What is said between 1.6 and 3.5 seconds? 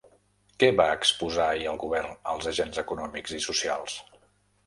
el govern als agents econòmics i